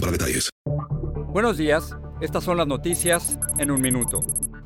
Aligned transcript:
para 0.00 0.12
detalles. 0.12 0.50
Buenos 1.32 1.56
días, 1.58 1.94
estas 2.20 2.44
son 2.44 2.56
las 2.56 2.66
noticias 2.66 3.38
en 3.58 3.70
un 3.70 3.80
minuto. 3.80 4.20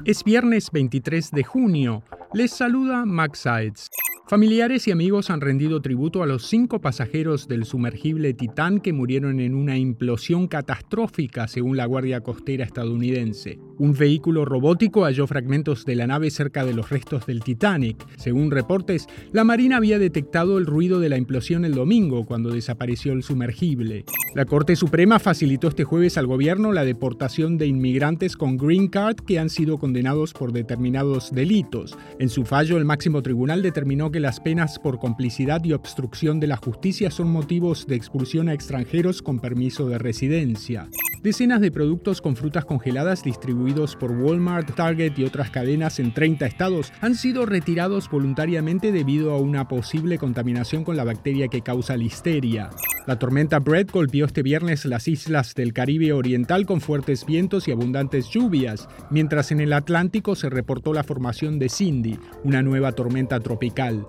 Es 0.05 0.25
viernes 0.25 0.71
23 0.73 1.31
de 1.31 1.45
junio. 1.45 2.03
Les 2.33 2.53
saluda 2.53 3.05
Max 3.05 3.41
Sides. 3.41 3.89
Familiares 4.33 4.89
y 4.89 4.93
amigos 4.93 5.29
han 5.29 5.43
rendido 5.43 5.83
tributo 5.83 6.23
a 6.23 6.27
los 6.27 6.47
cinco 6.47 6.81
pasajeros 6.81 7.49
del 7.49 7.67
sumergible 7.67 8.33
Titán 8.33 8.81
que 8.81 8.95
murieron 8.95 9.41
en 9.41 9.55
una 9.55 9.77
implosión 9.77 10.49
catastrófica, 10.49 11.47
según 11.49 11.77
la 11.77 11.85
Guardia 11.85 12.23
Costera 12.23 12.65
estadounidense. 12.65 13.59
Un 13.77 13.93
vehículo 13.93 14.47
robótico 14.47 15.05
halló 15.05 15.27
fragmentos 15.27 15.85
de 15.85 15.97
la 15.97 16.07
nave 16.07 16.31
cerca 16.31 16.65
de 16.65 16.73
los 16.73 16.89
restos 16.89 17.27
del 17.27 17.43
Titanic. 17.43 18.07
Según 18.17 18.51
reportes, 18.51 19.07
la 19.33 19.45
Marina 19.45 19.77
había 19.77 19.99
detectado 19.99 20.57
el 20.57 20.65
ruido 20.65 20.99
de 20.99 21.11
la 21.11 21.19
implosión 21.19 21.67
el 21.67 21.75
domingo, 21.75 22.25
cuando 22.25 22.55
desapareció 22.55 23.13
el 23.13 23.23
sumergible. 23.23 24.07
La 24.35 24.47
Corte 24.47 24.77
Suprema 24.77 25.19
facilitó 25.19 25.69
este 25.69 25.85
jueves 25.85 26.17
al 26.17 26.27
gobierno 26.27 26.73
la 26.73 26.87
deportación 26.87 27.59
de 27.59 27.67
inmigrantes 27.67 28.39
con 28.39 28.57
green 28.57 28.89
card 28.89 29.17
que 29.17 29.39
han 29.39 29.51
sido 29.51 29.77
condenados 29.77 30.33
por 30.33 30.53
determinados 30.53 31.33
delitos. 31.33 31.99
En 32.19 32.31
su 32.31 32.47
fallo, 32.47 32.79
el 32.79 32.87
máximo 32.87 33.21
tribunal 33.21 33.61
determinó 33.61 34.11
que 34.11 34.22
las 34.23 34.39
penas 34.39 34.79
por 34.79 35.01
complicidad 35.01 35.65
y 35.65 35.73
obstrucción 35.73 36.39
de 36.39 36.47
la 36.47 36.57
justicia 36.57 37.11
son 37.11 37.29
motivos 37.31 37.89
de 37.89 37.97
expulsión 37.97 38.49
a 38.49 38.55
extranjeros 38.55 39.21
con 39.21 39.41
permiso 39.41 39.89
de 39.89 39.99
residencia. 39.99 40.89
Decenas 41.23 41.61
de 41.61 41.71
productos 41.71 42.21
con 42.21 42.35
frutas 42.35 42.65
congeladas 42.65 43.23
distribuidos 43.23 43.95
por 43.95 44.11
Walmart, 44.11 44.75
Target 44.75 45.17
y 45.17 45.25
otras 45.25 45.51
cadenas 45.51 46.01
en 46.01 46.13
30 46.13 46.47
estados 46.47 46.93
han 47.01 47.15
sido 47.15 47.47
retirados 47.47 48.11
voluntariamente 48.11 48.91
debido 48.91 49.31
a 49.33 49.39
una 49.39 49.69
posible 49.69 50.19
contaminación 50.19 50.83
con 50.83 50.97
la 50.97 51.05
bacteria 51.05 51.47
que 51.47 51.63
causa 51.63 51.97
listeria. 51.97 52.71
La 53.07 53.21
tormenta 53.21 53.61
Brett 53.61 53.93
golpeó 53.93 54.27
este 54.27 54.43
viernes 54.43 54.85
las 54.85 55.07
islas 55.07 55.55
del 55.55 55.73
Caribe 55.73 56.13
Oriental 56.13 56.67
con 56.67 56.81
fuertes 56.81 57.25
vientos 57.25 57.69
y 57.69 57.71
abundantes 57.71 58.29
lluvias, 58.29 58.89
mientras 59.09 59.53
en 59.53 59.61
el 59.61 59.75
Atlántico 59.75 60.35
se 60.35 60.51
reportó 60.51 60.93
la 60.93 61.05
formación 61.05 61.61
de 61.61 61.69
Cindy, 61.69 62.19
una 62.43 62.63
nueva 62.63 62.93
tormenta 62.93 63.39
tropical. 63.39 64.07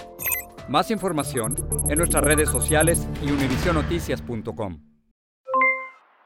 Más 0.68 0.90
información 0.90 1.56
en 1.90 1.98
nuestras 2.00 2.24
redes 2.24 2.50
sociales 2.50 3.08
y 3.24 3.30
univisionoticias.com. 3.30 4.93